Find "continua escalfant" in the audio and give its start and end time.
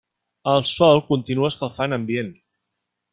1.11-1.99